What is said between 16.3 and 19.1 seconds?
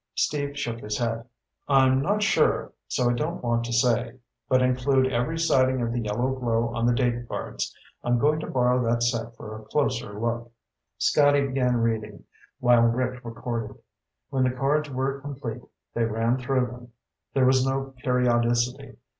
through them. There was no periodicity.